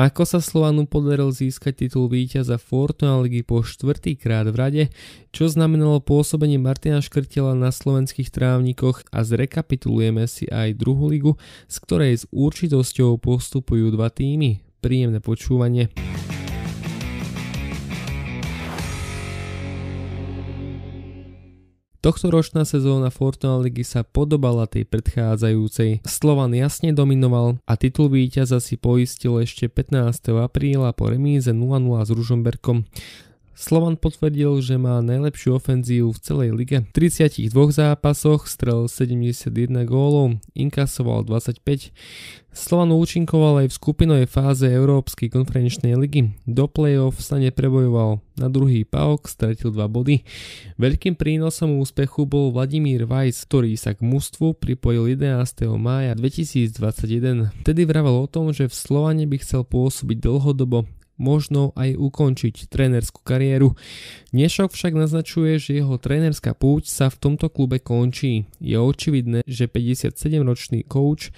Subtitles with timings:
[0.00, 4.84] Ako sa Slovanu podaril získať titul víťaza Fortuna ligy po štvrtýkrát v rade,
[5.28, 11.36] čo znamenalo pôsobenie Martina Škrtela na slovenských trávnikoch a zrekapitulujeme si aj druhú ligu,
[11.68, 14.64] z ktorej s určitosťou postupujú dva týmy.
[14.80, 15.92] Príjemné počúvanie.
[22.00, 26.00] Tohtoročná sezóna Fortuna ligy sa podobala tej predchádzajúcej.
[26.08, 30.32] Slovan jasne dominoval a titul víťaza si poistil ešte 15.
[30.40, 31.60] apríla po remíze 0-0
[32.00, 32.88] s Ružomberkom.
[33.60, 36.80] Slovan potvrdil, že má najlepšiu ofenzívu v celej lige.
[36.80, 39.52] V 32 zápasoch strel 71
[39.84, 41.92] gólov, inkasoval 25.
[42.56, 46.32] Slovan účinkoval aj v skupinovej fáze Európskej konferenčnej ligy.
[46.48, 48.24] Do play-off sa neprebojoval.
[48.40, 50.24] Na druhý paok stratil 2 body.
[50.80, 55.68] Veľkým prínosom úspechu bol Vladimír Weiss, ktorý sa k mústvu pripojil 11.
[55.76, 57.52] mája 2021.
[57.60, 60.88] Vtedy vravel o tom, že v Slovane by chcel pôsobiť dlhodobo
[61.20, 63.76] možno aj ukončiť trénerskú kariéru.
[64.32, 68.48] Dnešok však naznačuje, že jeho trénerská púť sa v tomto klube končí.
[68.56, 71.28] Je očividné, že 57-ročný coach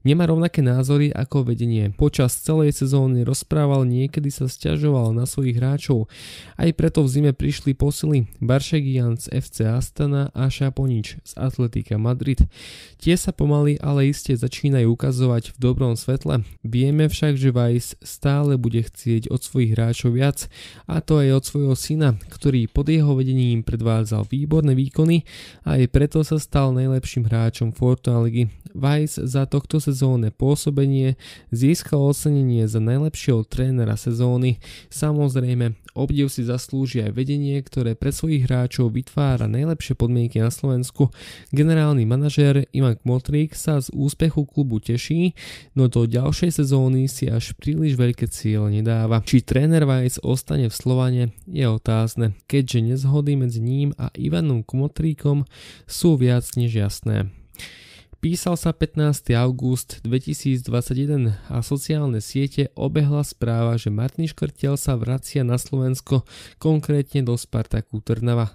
[0.00, 1.92] Nemá rovnaké názory ako vedenie.
[1.92, 6.08] Počas celej sezóny rozprával, niekedy sa stiažoval na svojich hráčov.
[6.56, 12.48] Aj preto v zime prišli posily Baršegian z FC Astana a Šaponič z Atletika Madrid.
[12.96, 16.48] Tie sa pomaly, ale iste začínajú ukazovať v dobrom svetle.
[16.64, 20.48] Vieme však, že Weiss stále bude chcieť od svojich hráčov viac,
[20.88, 25.28] a to aj od svojho syna, ktorý pod jeho vedením predvádzal výborné výkony
[25.68, 28.48] a aj preto sa stal najlepším hráčom Fortuna ligy.
[28.72, 31.18] Weiss za tohto sezónne pôsobenie
[31.50, 34.62] získal ocenenie za najlepšieho trénera sezóny.
[34.86, 41.10] Samozrejme, obdiv si zaslúži aj vedenie, ktoré pre svojich hráčov vytvára najlepšie podmienky na Slovensku.
[41.50, 45.34] Generálny manažér Ivan Kmotrík sa z úspechu klubu teší,
[45.74, 49.26] no do ďalšej sezóny si až príliš veľké cieľ nedáva.
[49.26, 55.42] Či tréner Weiss ostane v Slovane je otázne, keďže nezhody medzi ním a Ivanom Kmotríkom
[55.90, 57.39] sú viac než jasné.
[58.20, 59.32] Písal sa 15.
[59.32, 66.28] august 2021 a sociálne siete obehla správa, že Martin Škrtel sa vracia na Slovensko,
[66.60, 68.52] konkrétne do Spartaku Trnava.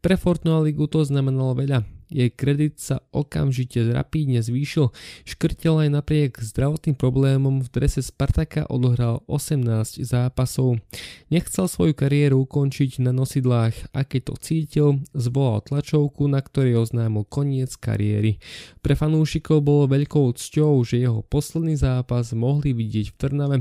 [0.00, 1.84] Pre Fortuna Ligu to znamenalo veľa.
[2.12, 4.92] Jej kredit sa okamžite rapídne zvýšil,
[5.24, 10.84] škrtel aj napriek zdravotným problémom v drese Spartaka odohral 18 zápasov.
[11.32, 17.24] Nechcel svoju kariéru ukončiť na nosidlách a keď to cítil, zvolal tlačovku, na ktorej oznámil
[17.24, 18.36] koniec kariéry.
[18.84, 23.56] Pre fanúšikov bolo veľkou cťou, že jeho posledný zápas mohli vidieť v Trnave.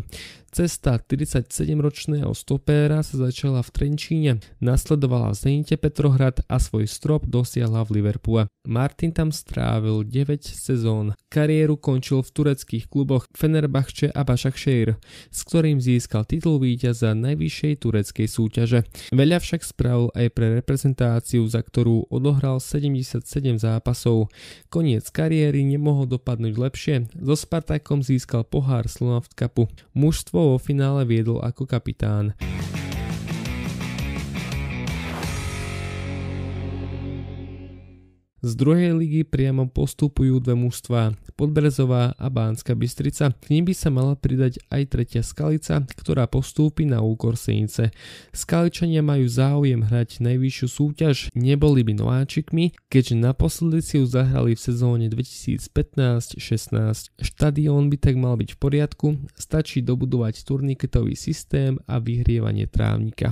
[0.54, 4.32] Cesta 37-ročného stopéra sa začala v Trenčíne,
[4.62, 8.46] nasledovala v Zenite Petrohrad a svoj strop dosiahla v Liverpoole.
[8.70, 11.18] Martin tam strávil 9 sezón.
[11.34, 15.02] Kariéru končil v tureckých kluboch Fenerbahce a Başakşehir,
[15.34, 18.86] s ktorým získal titul víťaza najvyššej tureckej súťaže.
[19.10, 23.26] Veľa však spravil aj pre reprezentáciu, za ktorú odohral 77
[23.58, 24.30] zápasov.
[24.70, 26.96] Koniec kariéry nemohol dopadnúť lepšie.
[27.18, 29.66] So Spartakom získal pohár Slonaft Cupu.
[29.98, 32.36] Mužstvo vo finále viedol ako kapitán.
[38.44, 43.32] Z druhej ligy priamo postupujú dve mužstva, Podbrezová a Bánska Bystrica.
[43.32, 47.96] K nim by sa mala pridať aj tretia Skalica, ktorá postúpi na úkor Senice.
[48.36, 54.62] Skaličania majú záujem hrať najvyššiu súťaž, neboli by nováčikmi, keďže naposledy si ju zahrali v
[54.62, 57.16] sezóne 2015-16.
[57.24, 59.08] Štadión by tak mal byť v poriadku,
[59.40, 63.32] stačí dobudovať turniketový systém a vyhrievanie trávnika.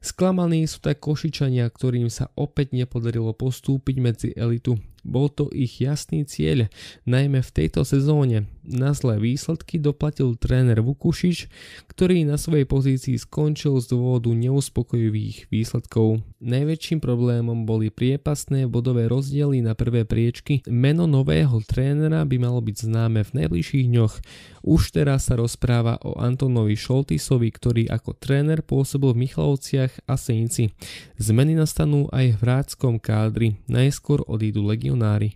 [0.00, 4.80] Sklamaní sú tak Košičania, ktorým sa opäť nepodarilo postúpiť medzi elitu.
[5.04, 6.68] Bol to ich jasný cieľ,
[7.04, 8.48] najmä v tejto sezóne.
[8.70, 11.50] Na zlé výsledky doplatil tréner Vukušič,
[11.90, 16.22] ktorý na svojej pozícii skončil z dôvodu neuspokojivých výsledkov.
[16.38, 20.62] Najväčším problémom boli priepasné bodové rozdiely na prvé priečky.
[20.70, 24.14] Meno nového trénera by malo byť známe v najbližších dňoch.
[24.62, 30.70] Už teraz sa rozpráva o Antonovi Šoltisovi, ktorý ako tréner pôsobil v Michalovciach a Senici.
[31.18, 35.34] Zmeny nastanú aj v hráckom kádri, najskôr odídu legionári.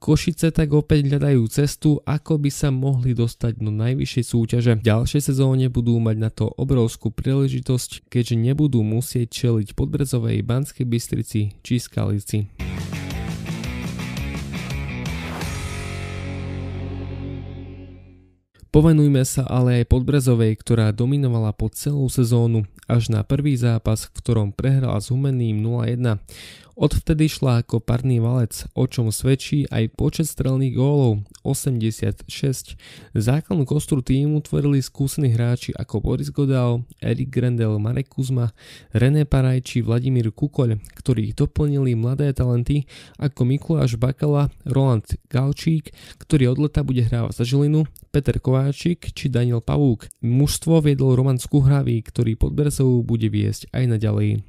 [0.00, 4.72] Košice tak opäť hľadajú cestu, ako by sa mohli dostať do najvyššej súťaže.
[4.80, 10.88] V ďalšej sezóne budú mať na to obrovskú príležitosť, keďže nebudú musieť čeliť Podbrezovej Banskej
[10.88, 12.48] Bystrici či Skalici.
[18.70, 24.14] Povenujme sa ale aj Podbrezovej, ktorá dominovala po celú sezónu až na prvý zápas, v
[24.16, 26.22] ktorom prehrala s Humeným 0-1.
[26.80, 32.24] Odvtedy šla ako parný valec, o čom svedčí aj počet strelných gólov 86.
[33.12, 38.56] Základnú kostru týmu tvorili skúsení hráči ako Boris Godal, Erik Grendel, Marek Kuzma,
[38.96, 42.88] René Paraj či Vladimír Kukoľ, ktorých doplnili mladé talenty
[43.20, 49.28] ako Mikuláš Bakala, Roland Galčík, ktorý od leta bude hrávať za Žilinu, Peter Kováčik či
[49.28, 50.08] Daniel Pavúk.
[50.24, 54.40] Mužstvo viedol Roman Skuhravý, ktorý pod Berzovou bude viesť aj naďalej.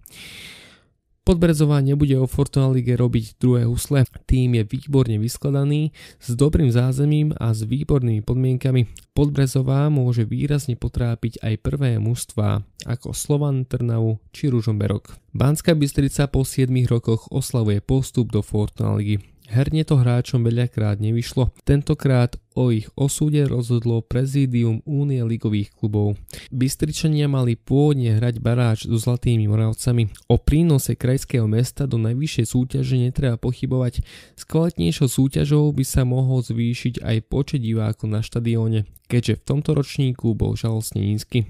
[1.21, 4.09] Podbrezová nebude o Fortuna Lige robiť druhé husle.
[4.25, 8.89] Tým je výborne vyskladaný, s dobrým zázemím a s výbornými podmienkami.
[9.13, 15.13] Podbrezová môže výrazne potrápiť aj prvé mužstva ako Slovan, Trnavu či Ružomberok.
[15.37, 19.21] Banská Bystrica po 7 rokoch oslavuje postup do Fortuna Ligy.
[19.51, 21.51] Herne to hráčom veľakrát nevyšlo.
[21.67, 26.15] Tentokrát o ich osúde rozhodlo prezídium Únie ligových klubov.
[26.55, 30.07] Bystričania mali pôvodne hrať baráž so Zlatými Moravcami.
[30.31, 34.07] O prínose krajského mesta do najvyššej súťaže netreba pochybovať.
[34.39, 39.75] S kvalitnejšou súťažou by sa mohol zvýšiť aj počet divákov na štadióne, keďže v tomto
[39.75, 41.43] ročníku bol žalostne nízky.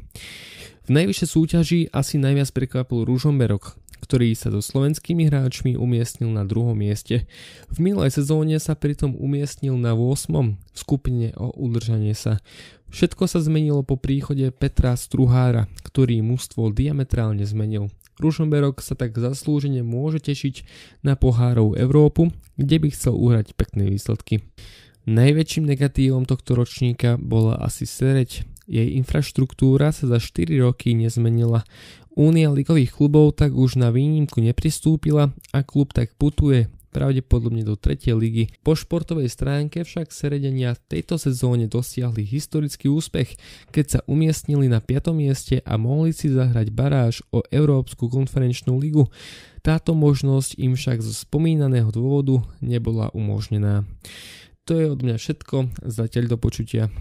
[0.81, 3.77] V najvyššej súťaži asi najviac prekvapil Ružomberok,
[4.11, 7.23] ktorý sa so slovenskými hráčmi umiestnil na druhom mieste.
[7.71, 10.27] V minulej sezóne sa pritom umiestnil na 8.
[10.35, 12.43] v skupine o udržanie sa.
[12.91, 17.87] Všetko sa zmenilo po príchode Petra Struhára, ktorý mužstvo diametrálne zmenil.
[18.19, 20.67] Ružomberok sa tak zaslúžene môže tešiť
[21.07, 24.43] na pohárov Európu, kde by chcel uhrať pekné výsledky.
[25.07, 28.43] Najväčším negatívom tohto ročníka bola asi Sereď.
[28.69, 31.65] Jej infraštruktúra sa za 4 roky nezmenila.
[32.11, 38.11] Únia ligových klubov tak už na výnimku nepristúpila a klub tak putuje pravdepodobne do 3.
[38.19, 38.51] ligy.
[38.61, 43.39] Po športovej stránke však Seredenia v tejto sezóne dosiahli historický úspech,
[43.71, 45.15] keď sa umiestnili na 5.
[45.15, 49.07] mieste a mohli si zahrať baráž o Európsku konferenčnú ligu.
[49.63, 53.87] Táto možnosť im však zo spomínaného dôvodu nebola umožnená.
[54.67, 56.91] To je od mňa všetko, zatiaľ do počutia.